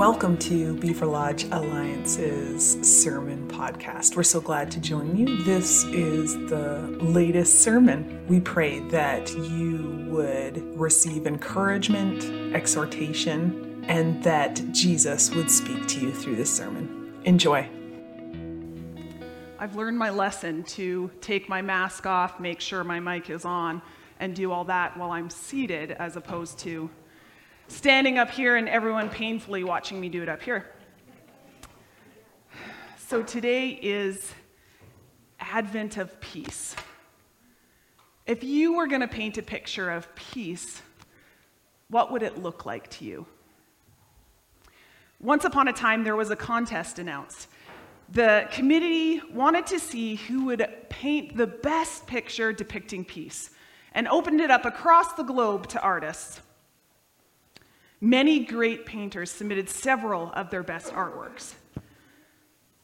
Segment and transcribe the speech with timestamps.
[0.00, 4.16] Welcome to Beaver Lodge Alliance's sermon podcast.
[4.16, 5.42] We're so glad to join you.
[5.42, 8.26] This is the latest sermon.
[8.26, 12.24] We pray that you would receive encouragement,
[12.54, 17.20] exhortation, and that Jesus would speak to you through this sermon.
[17.24, 17.68] Enjoy.
[19.58, 23.82] I've learned my lesson to take my mask off, make sure my mic is on,
[24.18, 26.88] and do all that while I'm seated as opposed to
[27.70, 30.66] standing up here and everyone painfully watching me do it up here.
[33.06, 34.34] So today is
[35.38, 36.74] Advent of Peace.
[38.26, 40.82] If you were going to paint a picture of peace,
[41.88, 43.26] what would it look like to you?
[45.20, 47.48] Once upon a time, there was a contest announced.
[48.12, 53.50] The committee wanted to see who would paint the best picture depicting peace
[53.92, 56.40] and opened it up across the globe to artists.
[58.00, 61.54] Many great painters submitted several of their best artworks.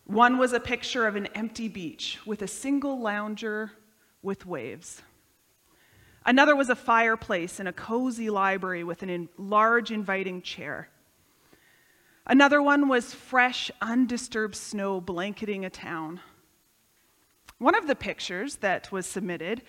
[0.05, 3.73] One was a picture of an empty beach with a single lounger
[4.23, 5.03] with waves.
[6.27, 10.91] Another was a fireplace in a cozy library with a in large, inviting chair.
[12.27, 16.21] Another one was fresh, undisturbed snow blanketing a town.
[17.59, 19.63] One of the pictures that was submitted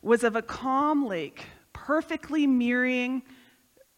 [0.00, 3.22] was of a calm lake, perfectly mirroring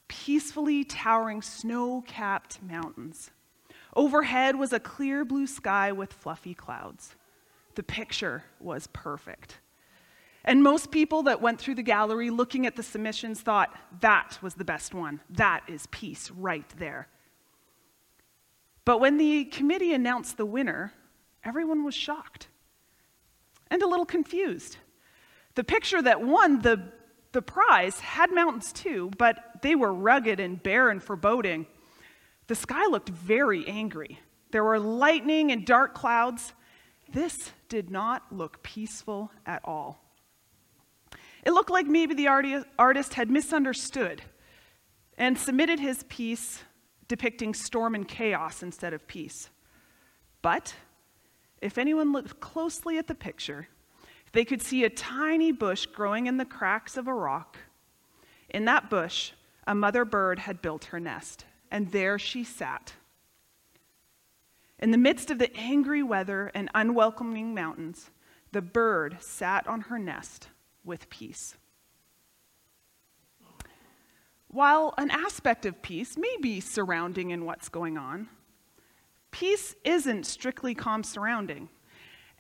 [0.09, 3.31] peacefully towering snow capped mountains.
[3.95, 7.15] Overhead was a clear blue sky with fluffy clouds.
[7.75, 9.59] The picture was perfect.
[10.45, 14.55] And most people that went through the gallery looking at the submissions thought that was
[14.55, 15.21] the best one.
[15.31, 17.09] That is peace right there.
[18.85, 20.95] But when the committee announced the winner,
[21.45, 22.49] everyone was shocked
[23.71, 24.79] and a little confused.
[25.55, 26.93] The picture that won the
[27.33, 31.67] the prize had mountains too, but they were rugged and bare and foreboding.
[32.47, 34.19] The sky looked very angry.
[34.51, 36.53] There were lightning and dark clouds.
[37.13, 40.03] This did not look peaceful at all.
[41.45, 42.29] It looked like maybe the
[42.79, 44.23] artist had misunderstood
[45.17, 46.63] and submitted his piece
[47.07, 49.51] depicting storm and chaos instead of peace.
[50.43, 50.75] But
[51.61, 53.69] if anyone looked closely at the picture,
[54.33, 57.57] they could see a tiny bush growing in the cracks of a rock.
[58.51, 59.33] In that bush,
[59.69, 62.95] a mother bird had built her nest, and there she sat.
[64.79, 68.11] In the midst of the angry weather and unwelcoming mountains,
[68.51, 70.49] the bird sat on her nest
[70.85, 71.55] with peace.
[74.47, 78.29] While an aspect of peace may be surrounding in what's going on,
[79.31, 81.69] peace isn't strictly calm surrounding.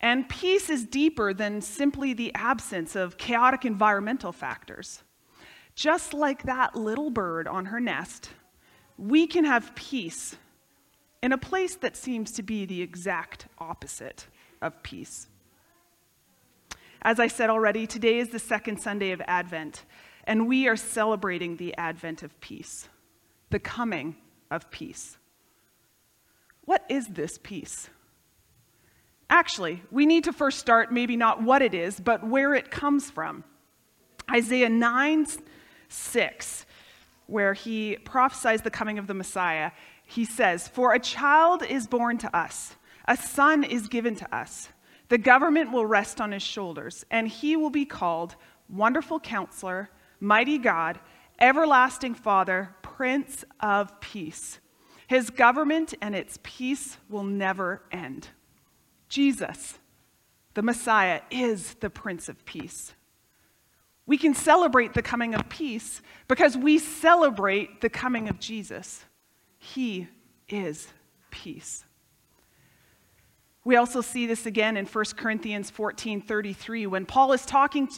[0.01, 5.03] And peace is deeper than simply the absence of chaotic environmental factors.
[5.79, 8.31] Just like that little bird on her nest,
[8.97, 10.35] we can have peace
[11.23, 14.27] in a place that seems to be the exact opposite
[14.61, 15.29] of peace.
[17.01, 19.85] As I said already, today is the second Sunday of Advent,
[20.25, 22.89] and we are celebrating the advent of peace,
[23.51, 24.17] the coming
[24.51, 25.17] of peace.
[26.65, 27.89] What is this peace?
[29.31, 33.13] Actually, we need to first start maybe not what it is, but where it comes
[33.13, 33.45] from.
[34.29, 35.27] Isaiah 9
[35.89, 36.67] 6,
[37.27, 39.73] where he prophesies the coming of the Messiah,
[40.05, 42.77] he says, For a child is born to us,
[43.07, 44.69] a son is given to us.
[45.09, 48.37] The government will rest on his shoulders, and he will be called
[48.69, 49.91] Wonderful Counselor,
[50.21, 50.99] Mighty God,
[51.41, 54.59] Everlasting Father, Prince of Peace.
[55.07, 58.29] His government and its peace will never end.
[59.09, 59.79] Jesus,
[60.53, 62.93] the Messiah, is the Prince of Peace.
[64.09, 69.05] We can celebrate the coming of peace because we celebrate the coming of Jesus.
[69.59, 70.09] He
[70.49, 70.89] is
[71.31, 71.85] peace.
[73.65, 77.91] We also see this again in 1 Corinthians 14 33 when Paul is talking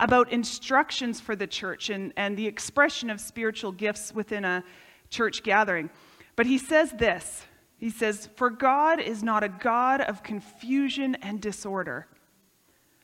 [0.00, 4.64] about instructions for the church and, and the expression of spiritual gifts within a
[5.10, 5.90] church gathering.
[6.34, 7.44] But he says this
[7.76, 12.08] he says, For God is not a God of confusion and disorder,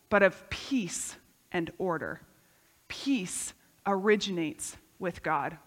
[0.09, 1.17] but of peace
[1.53, 2.23] and order.
[3.03, 3.53] Peace
[3.87, 5.59] originates with God.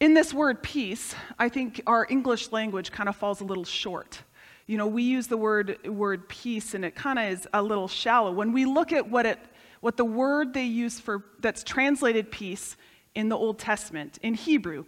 [0.00, 4.22] In this word peace, I think our English language kind of falls a little short.
[4.66, 7.88] You know, we use the word, word peace and it kind of is a little
[7.88, 8.32] shallow.
[8.32, 9.38] When we look at what, it,
[9.80, 12.76] what the word they use for that's translated peace
[13.14, 14.84] in the Old Testament, in Hebrew,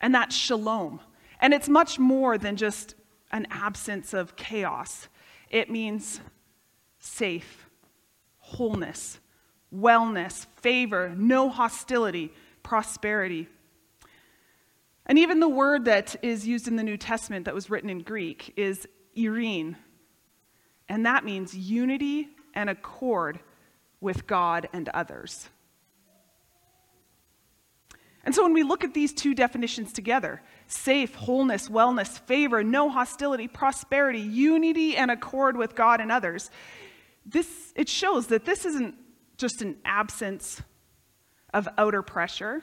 [0.00, 1.00] and that's shalom.
[1.40, 2.94] And it's much more than just
[3.32, 5.08] an absence of chaos,
[5.50, 6.20] it means
[6.98, 7.67] safe,
[8.48, 9.18] wholeness,
[9.74, 13.48] wellness, favor, no hostility, prosperity.
[15.06, 18.00] And even the word that is used in the New Testament that was written in
[18.00, 18.86] Greek is
[19.16, 19.76] eirene.
[20.88, 23.40] And that means unity and accord
[24.00, 25.48] with God and others.
[28.24, 32.90] And so when we look at these two definitions together safe, wholeness, wellness, favor, no
[32.90, 36.50] hostility, prosperity, unity, and accord with God and others
[37.28, 38.94] this, it shows that this isn't
[39.36, 40.62] just an absence
[41.52, 42.62] of outer pressure,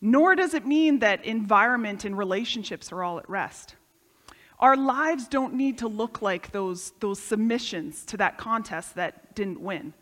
[0.00, 3.74] nor does it mean that environment and relationships are all at rest.
[4.58, 9.60] Our lives don't need to look like those, those submissions to that contest that didn't
[9.60, 9.94] win.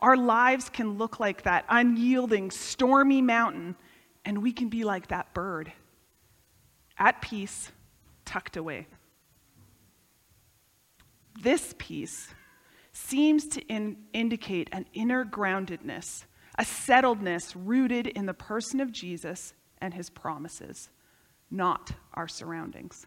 [0.00, 3.76] Our lives can look like that unyielding, stormy mountain,
[4.24, 5.72] and we can be like that bird,
[6.98, 7.70] at peace,
[8.24, 8.86] tucked away.
[11.42, 12.28] This peace
[12.94, 16.24] seems to in, indicate an inner groundedness,
[16.56, 20.88] a settledness rooted in the person of Jesus and his promises,
[21.50, 23.06] not our surroundings.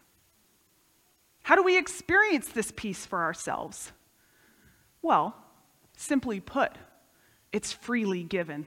[1.42, 3.92] How do we experience this peace for ourselves?
[5.00, 5.34] Well,
[5.96, 6.72] simply put,
[7.50, 8.66] it's freely given.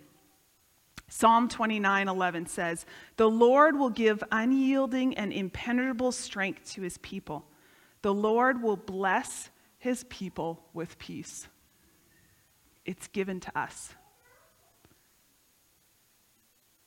[1.07, 2.85] Psalm 29:11 says,
[3.18, 7.45] "The Lord will give unyielding and impenetrable strength to his people.
[8.01, 9.50] The Lord will bless
[9.81, 11.48] his people with peace.
[12.86, 13.95] It's given to us.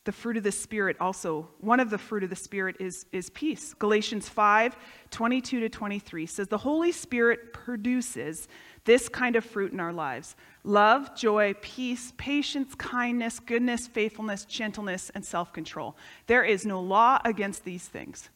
[0.05, 3.31] The fruit of the Spirit also, one of the fruit of the Spirit is, is
[3.31, 3.75] peace.
[3.75, 4.77] Galatians 5
[5.11, 8.47] 22 to 23 says, The Holy Spirit produces
[8.85, 15.11] this kind of fruit in our lives love, joy, peace, patience, kindness, goodness, faithfulness, gentleness,
[15.17, 15.97] and self control.
[16.29, 18.31] There is no law against these things.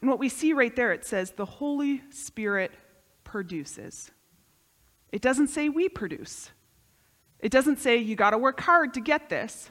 [0.00, 2.72] And what we see right there, it says, The Holy Spirit
[3.30, 4.10] produces.
[5.12, 6.50] It doesn't say we produce.
[7.38, 9.70] It doesn't say you got to work hard to get this.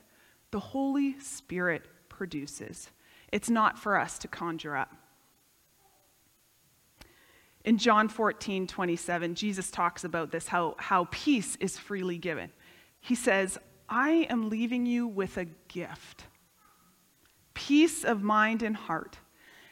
[0.52, 2.90] The Holy Spirit produces.
[3.34, 4.96] It's not for us to conjure up.
[7.66, 12.52] In John 14, 27, Jesus talks about this how, how peace is freely given.
[13.02, 13.58] He says,
[13.90, 16.24] I am leaving you with a gift
[17.54, 19.18] peace of mind and heart.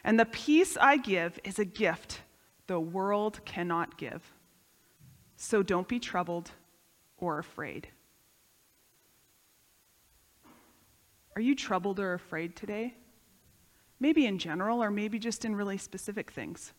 [0.04, 2.20] And the peace I give is a gift
[2.68, 4.34] the world cannot give.
[5.36, 6.52] So don't be troubled
[7.18, 7.88] or afraid.
[11.36, 12.96] Are you troubled or afraid today?
[14.00, 16.74] Maybe in general, or maybe just in really specific things.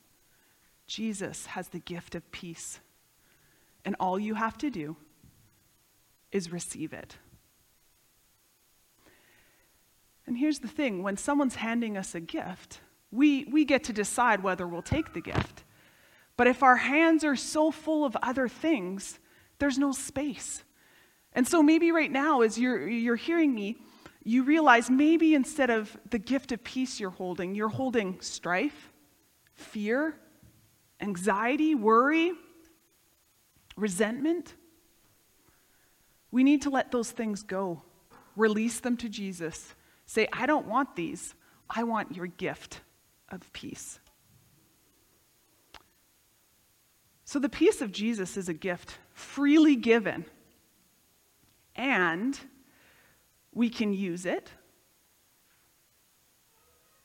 [0.87, 2.81] Jesus has the gift of peace.
[3.85, 4.97] And all you have to do
[6.33, 7.17] is receive it.
[10.27, 12.81] And here's the thing when someone's handing us a gift,
[13.11, 15.65] we, we get to decide whether we'll take the gift.
[16.39, 19.19] But if our hands are so full of other things,
[19.59, 20.63] there's no space.
[21.33, 23.77] And so maybe right now, as you're, you're hearing me,
[24.23, 28.93] you realize maybe instead of the gift of peace you're holding, you're holding strife,
[29.55, 30.15] fear,
[31.01, 32.33] anxiety, worry,
[33.77, 34.55] resentment.
[36.31, 37.83] We need to let those things go,
[38.37, 39.75] release them to Jesus.
[40.07, 41.35] Say, I don't want these,
[41.69, 42.81] I want your gift
[43.29, 43.99] of peace.
[47.29, 50.25] So the peace of Jesus is a gift freely given.
[51.77, 52.41] And
[53.53, 54.51] we can use it,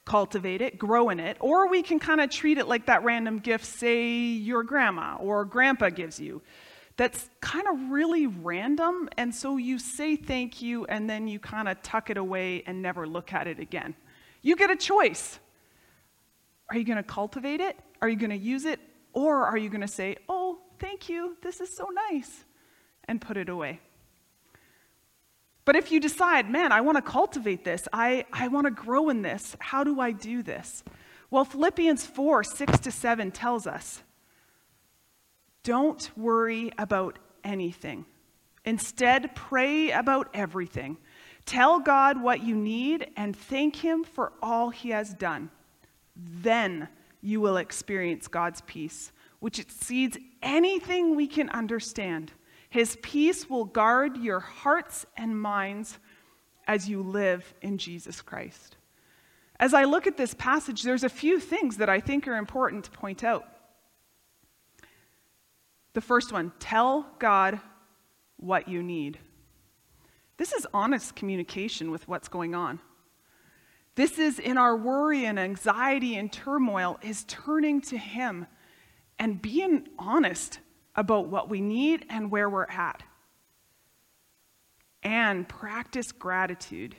[0.06, 3.40] cultivate it, grow in it, or we can kind of treat it like that random
[3.40, 6.42] gift, say, your grandma or grandpa gives you.
[6.96, 11.68] That's kind of really random, and so you say thank you and then you kind
[11.68, 13.94] of tuck it away and never look at it again.
[14.42, 15.38] You get a choice.
[16.70, 17.78] Are you going to cultivate it?
[18.02, 18.80] Are you going to use it?
[19.14, 22.44] Or are you going to say, oh, thank you, this is so nice,
[23.08, 23.80] and put it away?
[25.66, 29.10] But if you decide, man, I want to cultivate this, I, I want to grow
[29.10, 30.84] in this, how do I do this?
[31.30, 34.04] Well, Philippians 4 6 to 7 tells us
[35.64, 38.06] don't worry about anything.
[38.66, 40.98] Instead, pray about everything.
[41.46, 45.50] Tell God what you need and thank Him for all He has done.
[46.16, 46.90] Then
[47.24, 52.32] you will experience God's peace, which exceeds anything we can understand.
[52.70, 55.98] His peace will guard your hearts and minds
[56.68, 58.76] as you live in Jesus Christ.
[59.60, 62.86] As I look at this passage, there's a few things that I think are important
[62.86, 63.46] to point out.
[65.94, 67.60] The first one tell God
[68.38, 69.20] what you need.
[70.38, 72.80] This is honest communication with what's going on.
[73.96, 78.48] This is in our worry and anxiety and turmoil, is turning to Him
[79.20, 80.60] and being honest
[80.96, 83.04] about what we need and where we're at.
[85.04, 86.96] And practice gratitude.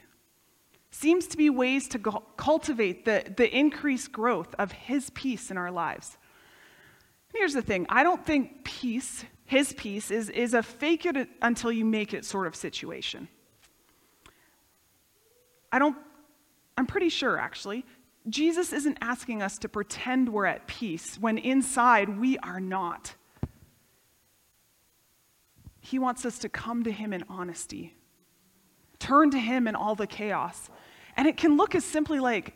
[0.91, 1.99] seems to be ways to
[2.37, 6.17] cultivate the, the increased growth of His peace in our lives.
[7.33, 11.73] Here's the thing I don't think peace, His peace, is, is a fake it until
[11.73, 13.27] you make it sort of situation.
[15.73, 15.97] I don't,
[16.77, 17.85] I'm pretty sure actually,
[18.29, 23.15] Jesus isn't asking us to pretend we're at peace when inside we are not.
[25.81, 27.95] He wants us to come to Him in honesty,
[28.99, 30.71] turn to Him in all the chaos.
[31.17, 32.55] And it can look as simply like,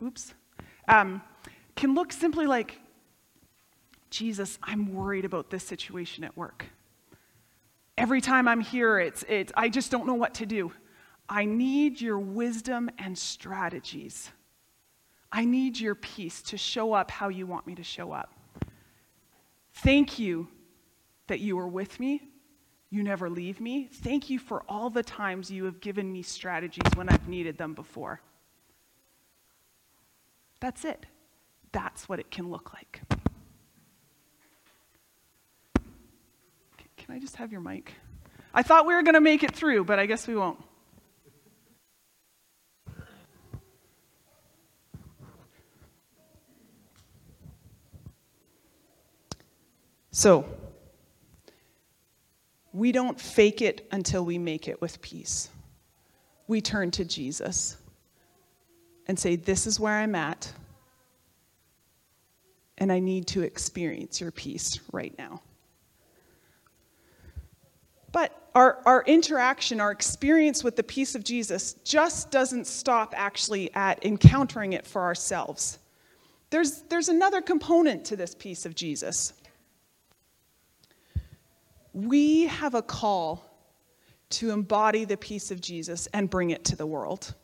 [0.00, 0.32] oops,
[0.88, 1.20] um,
[1.74, 2.78] can look simply like,
[4.10, 6.66] Jesus, I'm worried about this situation at work.
[8.00, 10.72] Every time I'm here, it's, it's, I just don't know what to do.
[11.28, 14.30] I need your wisdom and strategies.
[15.30, 18.32] I need your peace to show up how you want me to show up.
[19.74, 20.48] Thank you
[21.26, 22.22] that you are with me.
[22.88, 23.90] You never leave me.
[23.92, 27.74] Thank you for all the times you have given me strategies when I've needed them
[27.74, 28.22] before.
[30.58, 31.04] That's it.
[31.70, 33.02] That's what it can look like.
[37.10, 37.92] Can I just have your mic?
[38.54, 40.62] I thought we were going to make it through, but I guess we won't.
[50.12, 50.44] So,
[52.72, 55.50] we don't fake it until we make it with peace.
[56.46, 57.76] We turn to Jesus
[59.08, 60.52] and say, This is where I'm at,
[62.78, 65.42] and I need to experience your peace right now.
[68.12, 73.72] But our, our interaction, our experience with the peace of Jesus just doesn't stop actually
[73.74, 75.78] at encountering it for ourselves.
[76.50, 79.32] There's, there's another component to this peace of Jesus
[81.92, 83.44] we have a call
[84.30, 87.34] to embody the peace of Jesus and bring it to the world.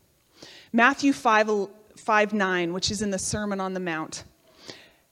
[0.73, 4.25] Matthew 5, 5 9, which is in the Sermon on the Mount,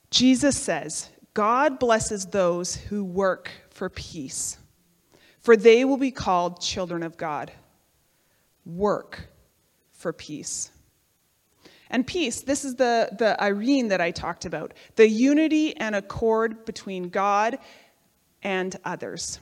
[0.09, 4.57] Jesus says, God blesses those who work for peace,
[5.45, 7.51] for they will be called children of God.
[8.65, 9.29] Work
[9.91, 10.71] for peace.
[11.91, 16.65] And peace, this is the, the eirene that I talked about the unity and accord
[16.65, 17.59] between God
[18.41, 19.39] and others.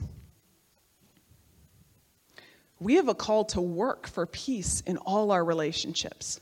[2.78, 6.38] We have a call to work for peace in all our relationships.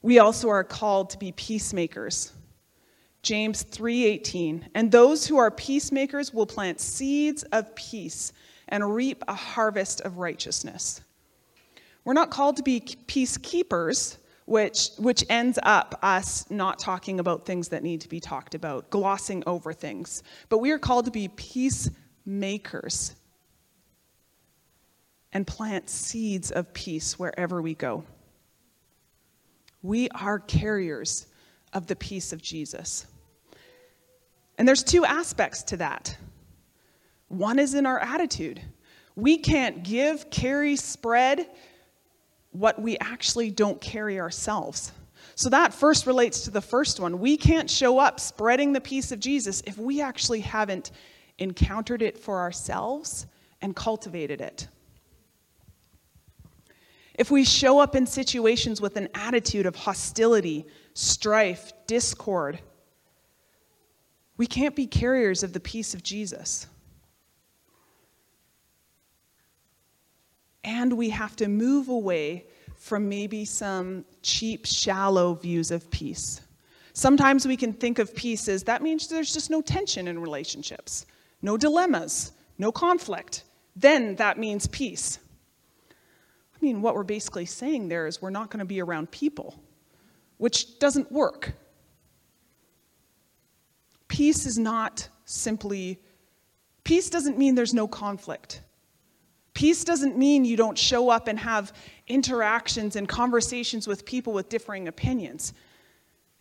[0.00, 2.32] We also are called to be peacemakers.
[3.26, 8.32] James 3:18 And those who are peacemakers will plant seeds of peace
[8.68, 11.00] and reap a harvest of righteousness.
[12.04, 17.66] We're not called to be peacekeepers, which, which ends up us not talking about things
[17.70, 20.22] that need to be talked about, glossing over things.
[20.48, 23.16] But we are called to be peacemakers
[25.32, 28.04] and plant seeds of peace wherever we go.
[29.82, 31.26] We are carriers
[31.72, 33.06] of the peace of Jesus.
[34.58, 36.16] And there's two aspects to that.
[37.28, 38.60] One is in our attitude.
[39.14, 41.46] We can't give, carry, spread
[42.52, 44.92] what we actually don't carry ourselves.
[45.34, 47.18] So that first relates to the first one.
[47.18, 50.92] We can't show up spreading the peace of Jesus if we actually haven't
[51.38, 53.26] encountered it for ourselves
[53.60, 54.68] and cultivated it.
[57.14, 62.58] If we show up in situations with an attitude of hostility, strife, discord,
[64.36, 66.66] we can't be carriers of the peace of Jesus.
[70.66, 76.42] and we have to move away from maybe some cheap, shallow views of peace.
[76.92, 81.06] Sometimes we can think of peace as that means there's just no tension in relationships,
[81.40, 83.44] no dilemmas, no conflict.
[83.76, 85.18] Then that means peace.
[85.90, 89.62] I mean, what we're basically saying there is we're not going to be around people,
[90.38, 91.52] which doesn't work.
[94.16, 96.00] Peace is not simply,
[96.84, 98.62] peace doesn't mean there's no conflict.
[99.52, 101.74] Peace doesn't mean you don't show up and have
[102.08, 105.52] interactions and conversations with people with differing opinions.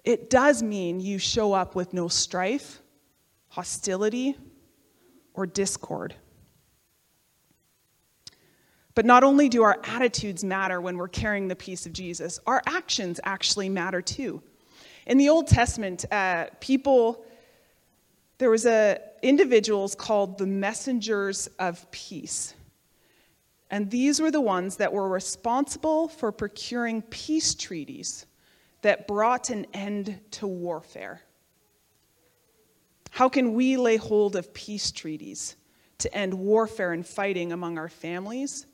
[0.06, 2.80] It does mean you show up with no strife,
[3.50, 4.38] hostility,
[5.34, 6.16] or discord.
[8.94, 12.62] But not only do our attitudes matter when we're carrying the peace of Jesus, our
[12.68, 14.42] actions actually matter too.
[15.08, 17.25] In the Old Testament, uh, people,
[18.38, 22.54] there was a individuals called the messengers of peace.
[23.72, 28.26] And these were the ones that were responsible for procuring peace treaties
[28.84, 31.22] that brought an end to warfare.
[33.10, 35.56] How can we lay hold of peace treaties
[36.00, 38.66] to end warfare and fighting among our families,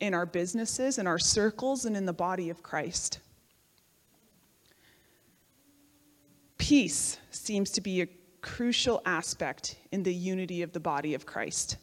[0.00, 3.20] in our businesses, in our circles, and in the body of Christ.
[6.58, 8.06] Peace seems to be a
[8.42, 11.76] crucial aspect in the unity of the body of Christ.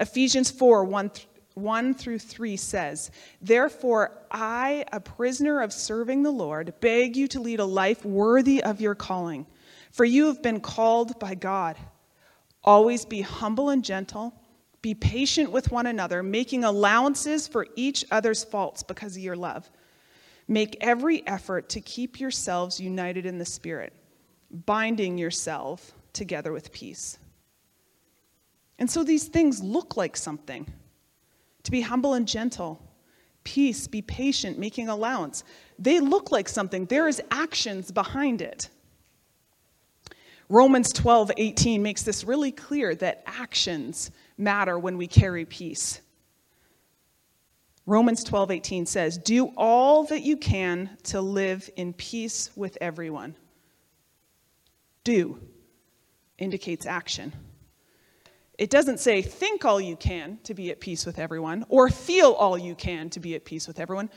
[0.00, 1.10] Ephesians 4 1,
[1.54, 7.40] 1 through 3 says, Therefore, I, a prisoner of serving the Lord, beg you to
[7.40, 9.46] lead a life worthy of your calling,
[9.90, 11.76] for you have been called by God.
[12.64, 14.34] Always be humble and gentle,
[14.82, 19.70] be patient with one another, making allowances for each other's faults because of your love.
[20.48, 23.92] Make every effort to keep yourselves united in the Spirit,
[24.52, 27.18] binding yourself together with peace.
[28.78, 30.66] And so these things look like something
[31.62, 32.82] to be humble and gentle,
[33.44, 35.44] peace, be patient, making allowance.
[35.78, 36.86] They look like something.
[36.86, 38.68] There is actions behind it.
[40.48, 46.00] Romans 12, 18 makes this really clear that actions matter when we carry peace.
[47.86, 53.34] Romans 12, 18 says, Do all that you can to live in peace with everyone.
[55.04, 55.40] Do
[56.38, 57.32] indicates action.
[58.58, 62.32] It doesn't say think all you can to be at peace with everyone or feel
[62.32, 64.10] all you can to be at peace with everyone.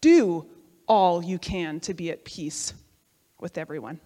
[0.00, 0.46] Do
[0.86, 2.74] all you can to be at peace
[3.38, 4.00] with everyone.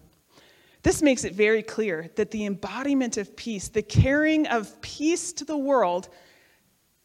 [0.83, 5.45] This makes it very clear that the embodiment of peace, the carrying of peace to
[5.45, 6.09] the world,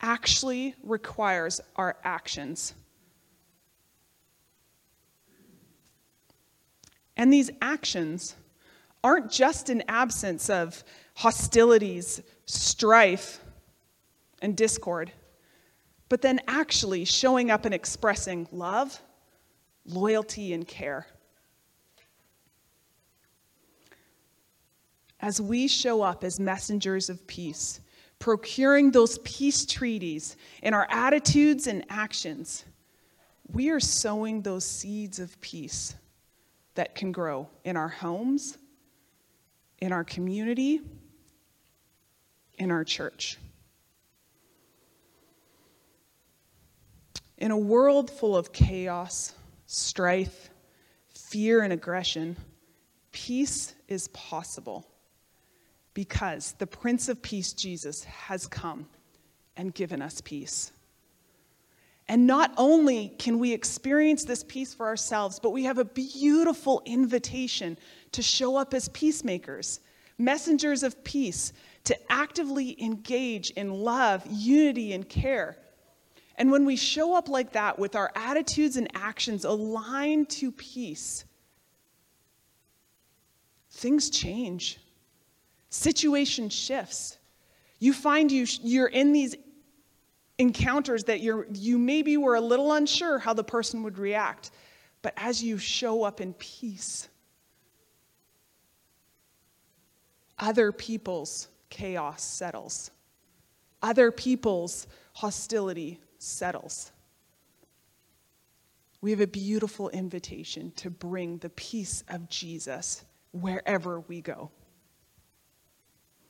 [0.01, 2.75] actually requires our actions.
[7.17, 8.35] And these actions
[9.09, 10.85] aren't just an absence of
[11.15, 13.41] hostilities, strife,
[14.43, 15.11] and discord,
[16.11, 19.01] but then actually showing up and expressing love,
[19.87, 21.07] loyalty, and care.
[25.21, 27.81] As we show up as messengers of peace,
[28.19, 32.67] procuring those peace treaties in our attitudes and actions,
[33.51, 35.95] we are sowing those seeds of peace
[36.75, 38.59] that can grow in our homes,
[39.81, 40.81] in our community,
[42.59, 43.39] in our church.
[47.37, 49.33] In a world full of chaos,
[49.67, 50.51] strife,
[51.15, 52.37] fear, and aggression,
[53.13, 54.87] peace is possible
[55.95, 58.89] because the Prince of Peace, Jesus, has come
[59.57, 60.73] and given us peace.
[62.09, 66.83] And not only can we experience this peace for ourselves, but we have a beautiful
[66.87, 67.77] invitation
[68.13, 69.81] to show up as peacemakers,
[70.17, 71.53] messengers of peace,
[71.85, 75.59] to actively engage in love, unity, and care.
[76.37, 81.25] And when we show up like that with our attitudes and actions aligned to peace,
[83.71, 84.79] things change.
[85.69, 87.19] Situation shifts.
[87.81, 89.35] You find you, you're in these
[90.39, 94.51] encounters that you're, you maybe were a little unsure how the person would react.
[95.03, 97.09] But as you show up in peace,
[100.39, 102.91] other people's chaos settles,
[103.83, 106.93] other people's hostility settles.
[109.01, 114.51] We have a beautiful invitation to bring the peace of Jesus wherever we go.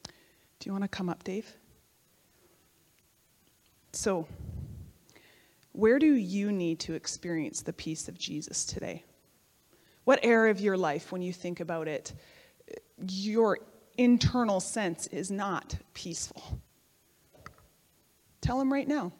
[0.04, 1.50] Do you want to come up, Dave?
[3.98, 4.28] So,
[5.72, 9.02] where do you need to experience the peace of Jesus today?
[10.04, 12.12] What area of your life, when you think about it,
[13.08, 13.58] your
[13.96, 16.60] internal sense is not peaceful?
[18.40, 19.10] Tell him right now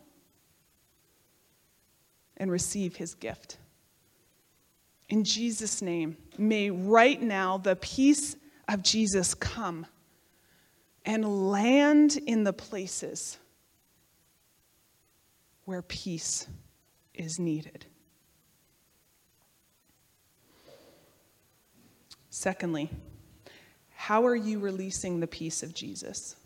[2.36, 3.58] and receive his gift.
[5.08, 8.36] In Jesus' name, may right now the peace
[8.68, 9.86] of Jesus come
[11.04, 13.38] and land in the places
[15.68, 16.46] where peace
[17.12, 17.84] is needed.
[22.30, 22.88] Secondly,
[23.94, 26.36] how are you releasing the peace of Jesus?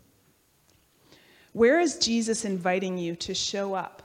[1.53, 4.03] Where is Jesus inviting you to show up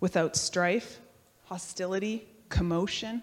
[0.00, 1.00] without strife,
[1.44, 3.22] hostility, commotion?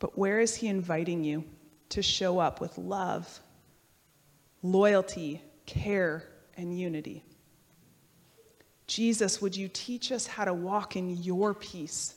[0.00, 1.44] But where is he inviting you
[1.90, 3.38] to show up with love,
[4.64, 6.24] loyalty, care,
[6.56, 7.22] and unity?
[8.86, 12.14] Jesus, would you teach us how to walk in your peace